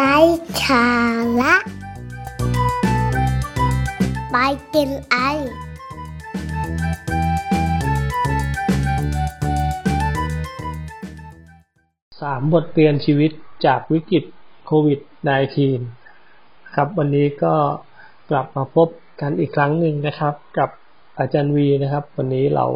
[0.00, 0.18] ไร้
[0.62, 0.86] สา
[1.40, 1.54] ระ
[4.30, 4.36] ไป
[4.74, 5.16] กินไอ
[12.20, 13.30] สามบทเรียนชีวิต
[13.66, 14.24] จากวิกฤต
[14.66, 15.00] โควิด
[15.86, 17.54] -19 ครับวันนี้ก็
[18.30, 18.88] กลับมาพบ
[19.20, 20.70] กันอีกครั้งหนึ่งนะครับ กับ
[21.18, 22.66] อาจารย์วีนะครับ วันนี้เรา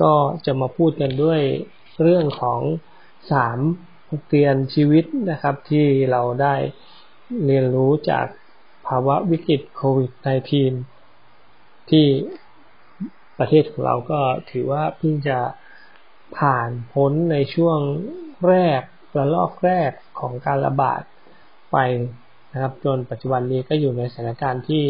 [0.00, 0.12] ก็
[0.46, 1.40] จะมาพูดกันด้วย
[2.02, 2.60] เรื่องของ
[3.32, 3.58] สาม
[4.28, 6.54] เรียนชีวิตนะครับที่เราได้
[7.44, 8.26] เรียนรู้จาก
[8.86, 10.10] ภาวะวิกฤตโควิด
[10.80, 12.06] -19 ที่
[13.38, 15.38] ประเทศของเราก็ถือว่าเพิ่งจะ
[16.38, 17.78] ผ่านพ้นในช่วง
[18.48, 18.82] แรก
[19.16, 19.90] ระลอกแรก
[20.20, 21.02] ของการระบาด
[21.72, 21.76] ไป
[22.52, 24.84] นะครับ จนปัจจุบันนี้ก็อยู่ในสถานการณ์ที่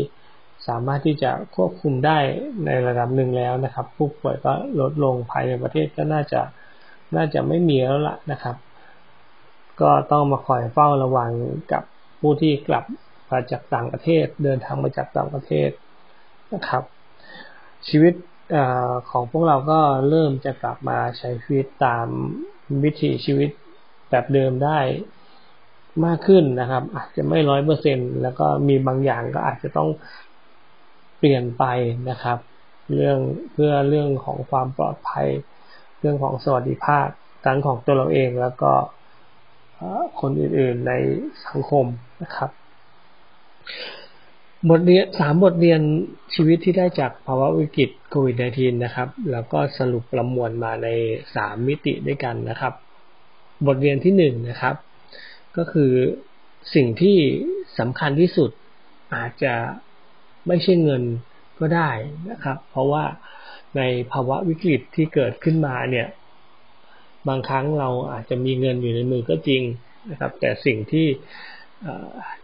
[0.66, 2.18] สามารถที่จะควบคุมได้
[2.64, 6.40] ในระดับหนึ่งแล้วนะครับ ผู้ป่วยก็ลดลงภายในประเทศก็น่าจะ
[7.16, 8.56] น่าจะไม่มีแล้วล่ะนะครับ
[9.80, 11.32] ก็ต้องมาคอยเฝ้าระวัง
[11.72, 11.82] กับ
[12.20, 12.84] ผู้ที่กลับ
[13.30, 15.70] มาจากต่างประเทศ เดินทางมาจากต่างประเทศ
[16.54, 16.82] นะครับ
[17.88, 18.14] ชีวิต
[18.54, 18.56] อ
[19.10, 22.06] ของพวกเราก็เริ่มจะกลับมาใช้ชีวิตตาม
[22.84, 23.50] วิถีชีวิต
[24.10, 24.78] แบบเดิมได้
[26.04, 29.88] มากขึ้นนะครับ อาจจะไม่ร้อยเปอร์เซ็นแล้วก็มีบางอย่างก็อาจจะต้อง
[31.18, 31.64] เปลี่ยนไป
[32.10, 32.38] นะครับ
[32.94, 33.18] เรื่อง
[33.52, 35.26] เพื่อเรื่องของความปลอดภัย
[36.00, 37.06] เรื่องของสวัสดิภาพ
[37.44, 38.72] ทั้งของตัวเราเองแล้วก็
[40.20, 40.92] คนอื่นๆใน
[41.46, 41.86] สังคม
[42.22, 42.50] นะครับ
[44.70, 45.80] บทเรียนสามบทเรียน
[46.34, 50.88] ชีวิตที่ได้จากภาวะวิกฤตโควิด -19 นะครับ แล้วก็สรุปประมวลมาใน
[51.34, 52.72] สามมิติด้วยกันนะครับ
[53.66, 54.76] บทเรียนที่หนึ่งนะครับ
[55.56, 55.92] ก็คือ
[56.74, 57.18] สิ่งที่
[57.78, 58.50] สำคัญที่สุด
[59.14, 59.54] อาจจะ
[60.46, 61.02] ไม่ใช่เงิน
[61.60, 61.90] ก็ได้
[62.30, 63.04] นะครับ เพราะว่า
[63.76, 63.82] ใน
[64.12, 66.06] ภาวะวิกฤตที่เกิดขึ้นมาเนี่ย
[67.28, 69.62] บางครั้งเราอาจจะมีเงินอยู่ในมือก็จริง
[70.10, 71.06] นะครับ แต่สิ่งที่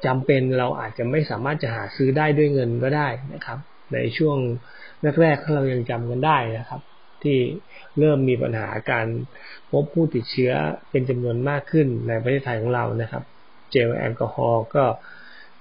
[0.04, 3.58] จำเป็นเราอาจจะไม่สามารถจะหาซื้อได้ด้วยเงินก็ได้นะครับ
[3.92, 4.38] ในช่วง
[5.20, 6.80] แรกๆถ้าเรายังจำกันได้นะครับ
[7.22, 7.38] ที่
[7.98, 9.06] เริ่มมีปัญหาการ
[9.70, 10.52] พบผู้ติดเชื้อ
[10.90, 13.22] เป็นจำนวนมากขึ้นในประเทศไทยของเรานะครับ
[13.70, 14.84] เจลแอลกอฮอล์ก็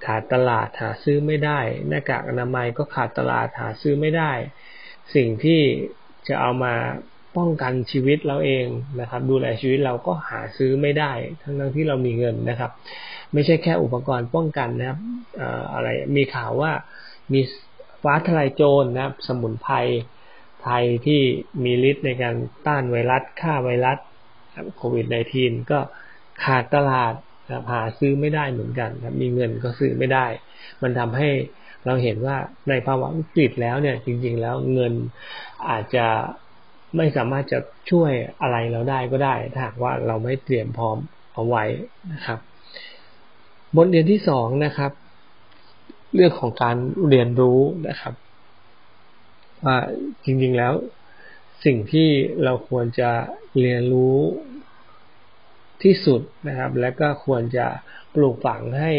[0.06, 4.32] ขาดตลาดหาซื้อไม่ได้หน้ากากอนามัยก็ขาดตลาดหาซื้อไม่ได้
[5.16, 5.62] สิ่งที่
[6.28, 6.76] จะเอามา
[7.38, 8.66] ป้องกันชีวิตเราเอง
[9.00, 12.72] นะครับ ดูแลชีวิตเราก็หาซื้อไม่ได้ ทั้งทั้งที่เรามีเงินนะครับ
[13.34, 15.00] ไม่ใช่แค่อุปกรณ์ป้องกันนะครับ
[15.74, 16.72] อะไรมีข่าวว่า
[17.34, 17.42] มี
[18.04, 19.76] ฟ้าทลายโจรนะครับ สมุนไพร
[20.64, 21.22] ไทยที่
[21.64, 22.36] มีฤทธิ์ในการ
[22.68, 23.98] ต้านไวรัสฆ่าไวรัส
[24.78, 25.06] โควิด
[25.38, 25.80] -19 ก็
[26.44, 27.14] ขาดตลาด
[27.72, 30.26] หาซื้อไม่ได้เหมือนกันครับมีเงินก็ซื้อไม่ได้
[30.82, 31.30] มันทำให้
[31.86, 32.38] เราเห็นว่า
[32.70, 34.94] ในภาวะวิกฤตแล้วเนี่ย จริง ๆ แล้วเงิน
[35.70, 36.08] อาจจะ
[36.98, 37.60] ไม่สามารถจะ
[37.92, 38.12] ช่วย
[38.42, 40.98] อะไรเราได้ก็ได้ ถ้าหากว่าเราไม่เตรียมพร้อม
[41.34, 41.64] เอาไว้
[42.14, 42.40] นะครับ
[43.76, 44.92] บทเรียนที่สองนะครับ
[46.16, 46.76] เรื่องของการ
[47.10, 48.14] เรียนรู้นะครับ
[49.66, 49.78] ว่า
[50.24, 50.74] จริง ๆแล้ว
[51.66, 52.08] สิ่งที่
[52.44, 53.10] เราควรจะ
[53.60, 54.18] เรียนรู้
[55.84, 57.68] ที่สุดนะครับ และก็ควรจะ
[58.14, 58.94] ปลูกฝังให้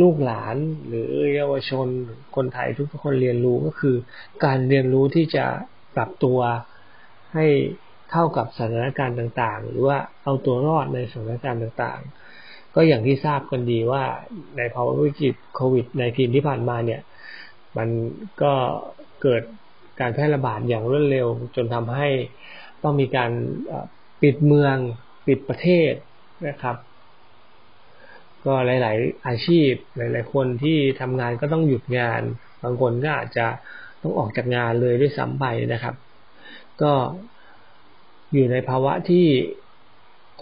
[0.00, 0.56] ลูกหลาน
[0.86, 1.88] หรือเยาวชน
[2.36, 3.96] คนไทยทุกคนเรียนรู้ก็คือ
[4.44, 5.46] การเรียนรู้ที่จะ
[5.94, 6.38] ปรับตัว
[7.34, 7.46] ให้
[8.10, 14.02] เข้ากับสถานการณ์ต่าง ๆ หรือว่าเอาตัวรอดในสถานการณ์ต่างๆ ก็อย่างที่ทราบกันดีว่า
[14.56, 17.00] ในภาวะวิกฤตโควิด -19 ที่ผ่านมาเนี่ย
[17.78, 17.88] มัน
[18.42, 18.52] ก็
[19.22, 19.42] เกิด
[20.00, 22.08] การแพร่ระบาดอย่างรวดเร็ว จนทำให้
[22.82, 23.30] ต้องมีการ
[24.22, 24.76] ปิดเมือง
[25.26, 25.92] ปิดประเทศ
[26.48, 26.76] นะครับ
[28.44, 32.22] ก็หลาย ๆ อาชีพ หลาย ๆ คนที่ทำงานก็ต้องหยุดงาน
[32.62, 33.46] บางคนก็อาจจะ
[34.02, 35.94] ต้องออกจากงานเลยด้วยซ้ำไปนะครับ
[36.82, 36.92] ก็
[38.32, 39.26] อยู่ในภาวะที่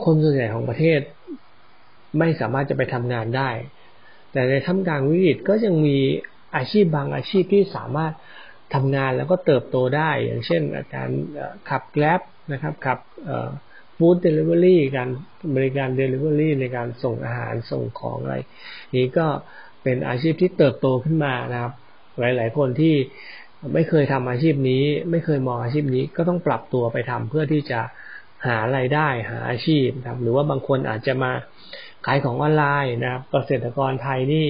[0.05, 1.01] คนส่วนใหญ่ของประเทศ
[2.19, 3.51] ไม่สามารถจะไปทำงานได้
[4.33, 5.99] แต่ในท่ามกลางวิกฤตก็ยังมี
[6.57, 8.13] อาชีพบางอาชีพที่สามารถ
[8.75, 10.63] ทำงานแล้วก็เติบโตได้ อย่างเช่น
[10.95, 11.11] การ
[11.69, 12.21] ขับ Grab
[12.53, 12.99] นะครับขับ
[13.97, 15.09] food delivery การ
[15.57, 18.37] บริการเดลิเวอรี่ในการส่งอาหารส่งของอะไร
[18.97, 19.27] นี้ก็
[19.83, 21.73] เป็นอาชีพที่เติบโตขึ้นมานะครับ
[22.21, 22.95] หลาย ๆ คนที่
[23.75, 27.81] ไม่เคยทำอาชีพนี้ ไม่เคยมองอาชีพนี้ก็ต้องปรับตัวไปทำเพื่อที่จะ
[28.47, 31.33] หาไรายได้หาอาชีพนะครับหรือว่าบางคนอาจจะมา
[32.07, 34.49] ขายของออนไลน์นะครับ เกษตรกรไทยนี่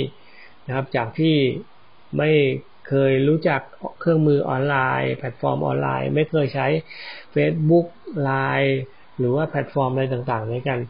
[0.66, 1.36] นะครับ จากที่
[2.18, 2.30] ไม่
[2.88, 3.60] เคยรู้จัก
[4.00, 6.66] เครื่องมือออนไลน์ แพลตฟอร์มออนไลน์ ไม่เคยใช้
[7.34, 7.86] Facebook
[8.22, 8.76] LINE
[9.18, 10.80] หรือว่าแพลตฟอร์มอะไรต่างๆ ในการ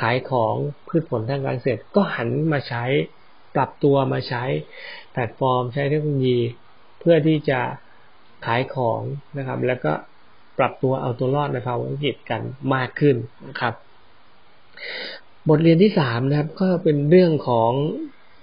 [0.00, 0.54] ขายของ
[0.88, 2.84] พืชผลทางการเกษตรก็หันมาใช้
[3.54, 4.44] ปรับตัวมาใช้
[5.12, 6.38] แพลตฟอร์มใช้เทคโนโลยี
[7.02, 7.60] เพื่อที่จะ
[8.46, 9.00] ขายของ
[9.38, 9.92] นะครับ แล้วก็
[10.58, 12.42] ปรับตัวเอาตัวรอดในภาวะวิกฤตกัน
[12.74, 13.16] มากขึ้น
[13.48, 13.74] นะครับ
[15.48, 17.72] บทเรียนที่สามนะครับ ก็เป็นเรื่องของ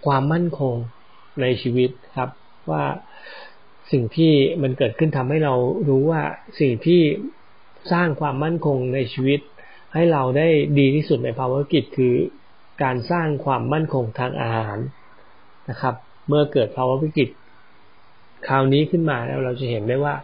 [0.06, 0.76] ความมั่นคง
[1.42, 2.30] ในชีวิตครับ
[2.72, 2.84] ว่า
[3.92, 5.54] สิ่งที่มันเกิดขึ้นทำให้เรา
[5.90, 6.22] รู้ว่า
[6.60, 7.02] สิ่งที่
[7.92, 9.40] สร้างความมั่นคงในชีวิต
[9.94, 10.48] ให้เราได้
[10.80, 12.14] ดีที่สุดในภาวะวิกฤตคือ
[12.84, 14.78] การสร้างความมั่นคงทางอาหาร
[15.70, 15.96] นะครับ
[16.28, 17.30] เมื่อเกิดภาวะวิกฤต
[18.48, 20.16] คราวนี้ขึ้นมาแล้วเราจะเห็นได้ว่า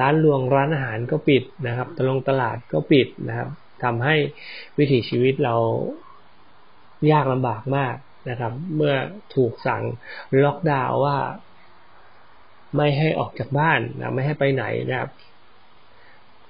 [0.00, 3.48] ร้านรวงร้านอาหารก็ปิดนะครับตลงตลาดก็ปิดนะครับ
[3.84, 4.14] ทำให้
[4.78, 5.54] วิถีชีวิตเรา
[7.12, 7.96] ยากลำบากมาก
[8.30, 8.94] นะครับ เมื่อ
[9.34, 9.82] ถูกสั่ง
[10.44, 11.16] ล็อกดาวน์ว่า
[12.76, 15.10] ไม่ให้ออกจากบ้านนะไม่ให้ไปไหนนะครับ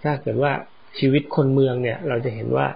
[0.03, 0.53] ถ้าเกิดว่า
[0.99, 2.67] ชีวิตคนเมืองเนี่ย เราจะเห็นว่า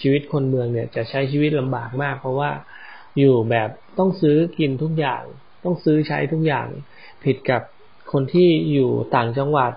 [0.00, 2.50] ชีวิตคนเมืองเนี่ย จะใช้ชีวิตลำบากมาก เพราะว่า
[3.18, 5.24] อยู่แบบต้องซื้อกินทุกอย่าง
[5.64, 6.66] ต้องซื้อใช้ทุกอย่าง
[7.24, 7.62] ผิดกับ
[8.12, 9.72] คนที่อยู่ต่างจังหวัด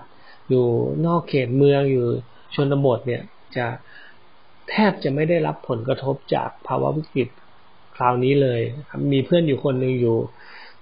[0.50, 0.66] อยู่
[1.06, 2.06] นอกเขตเมืองอยู่
[2.54, 3.22] ชนบทเนี่ย
[3.56, 3.66] จะ
[4.70, 7.28] แทบจะไม่ได้รับผลกระทบจากภาวะวิกฤต
[7.96, 10.16] คราวนี้เลยครับมีเพื่อนอยู่คนหนึ่งอยู่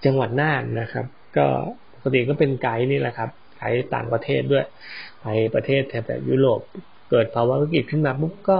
[0.05, 1.06] จังหวัดน่านนะครับ
[1.37, 1.47] ก็
[1.93, 4.67] ปกติก็เป็นไกด์นี่แหละครับไกด์ต่างประเทศด้วย
[5.20, 6.61] ไปประเทศแถบยุโรป
[7.11, 8.58] เกิดภาวะวิกฤตขึ้นมาปุ๊บก็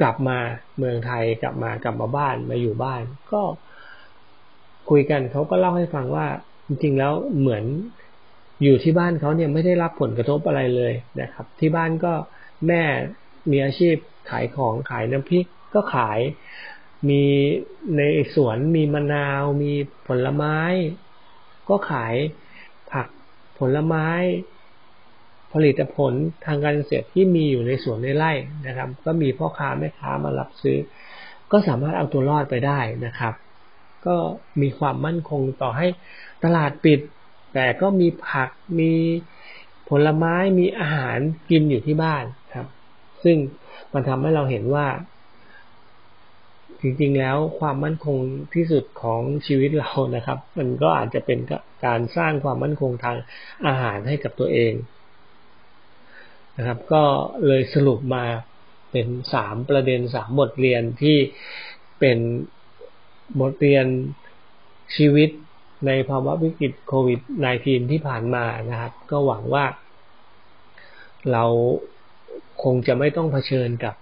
[0.00, 0.38] กลับมา
[0.78, 3.02] เมืองไทยกลับมากลับมาบ้านมาอยู่บ้าน
[3.32, 3.42] ก็
[4.88, 6.26] คุยกันเขาก็เล่าให้ฟังว่า
[6.66, 7.64] จริงๆแล้วเหมือน
[8.62, 12.12] อยู่ที่บ้านเขาเนี่ยไม่ได้รับผลกระทบอะไรเลยนะครับ ที่บ้านก็
[12.66, 12.82] แม่
[13.50, 13.94] มีอาชีพ
[14.30, 16.20] ขายของขายน้ำพริกก็ขาย
[17.08, 17.22] มี
[17.96, 18.00] ใน
[18.34, 19.72] สวนมีมะนาว มี
[20.06, 20.58] ผลไม้
[21.68, 22.14] ก็ขาย
[22.92, 23.06] ผัก
[23.58, 24.08] ผลไม้
[25.52, 26.12] ผลิตผล
[26.46, 28.32] ทางการเกษตรที่มีอยู่ในสวนในไร่
[28.66, 30.78] นะครับ ก็มีพ่อค้าแม่ค้ามารับซื้อ
[31.52, 33.34] ก็สามารถเอาตัวรอดไปได้นะครับ
[34.06, 34.16] ก็
[34.60, 35.86] มีความมั่นคงต่อให้
[36.44, 37.00] ตลาดปิด
[37.54, 38.50] แต่ก็มีผัก
[38.80, 38.92] มี
[39.88, 41.18] ผลไม้มีอาหาร
[41.50, 42.24] กินอยู่ที่บ้าน
[42.54, 42.66] ครับ
[43.24, 43.36] ซึ่ง
[43.92, 44.86] มันทำให้เราเห็นว่า
[46.80, 48.18] จริงๆแล้วความมั่นคง
[48.54, 51.38] ที่สุดของชีวิตเรานะครับ มันก็อาจจะเป็น
[51.86, 53.16] การสร้างความมั่นคงทาง
[53.66, 54.72] อาหารให้กับตัวเอง
[56.56, 57.02] นะครับ ก็
[57.46, 58.24] เลยสรุปมา
[58.90, 61.18] เป็นสามประเด็นสามบทเรียนที่
[62.00, 62.18] เป็น
[63.40, 63.86] บทเรียน
[64.96, 65.30] ชีวิต
[65.86, 67.20] ในภาวะวิกฤตโควิด
[67.56, 69.64] -19 ที่ผ่านมานะครับ ก็หวังว่า
[71.32, 71.44] เรา
[72.62, 73.94] คงจะไม่ต้องเผชิญกับ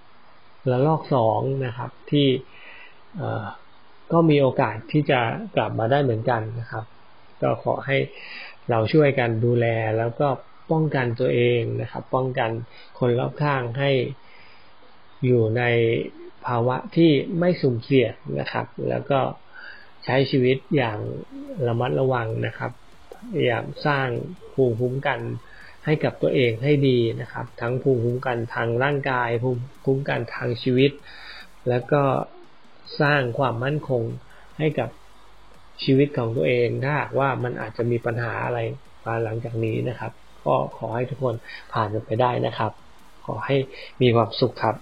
[0.71, 2.29] ระลอกสองนะครับ ที่
[4.13, 5.21] ก็มีโอกาสที่จะ
[5.57, 6.85] กลับมาได้เหมือนกันนะครับ
[7.43, 7.97] ก็ขอให้
[8.71, 9.67] เราช่วยกันดูแล
[9.99, 10.29] แล้วก็
[10.71, 12.51] ป้องกันตัวเองนะครับ ป้องกัน
[12.99, 13.91] คนรอบข้างให้
[15.25, 15.63] อยู่ใน
[16.47, 19.21] ภาวะที่ไม่สุ่มเสี่ยงนะครับ แล้วก็
[20.05, 20.99] ใช้ชีวิตอย่าง
[21.67, 22.73] ระมัดระวังนะครับ
[23.33, 24.09] พยายามสร้าง
[24.55, 25.21] ภูมิคุ้มกัน
[25.85, 30.91] ให้กับตัวเองให้ดีนะครับ ทั้งภูมิคุ้มกันทางร่างกาย ภูมิคุ้มกันทางชีวิต
[31.69, 32.03] แล้วก็
[33.01, 34.03] สร้างความมั่นคง
[34.59, 34.91] ให้กับ
[35.85, 38.59] ชีวิตของตัวเองถ้าหากว่ามันอาจจะมีปัญหาอะไร
[39.07, 40.13] มาหลังจากนี้นะครับ
[40.45, 41.35] ก็ขอให้ทุกคน
[41.73, 42.73] ผ่านไปได้นะครับ
[43.27, 43.57] ขอให้
[44.03, 44.77] มีความสุขครับ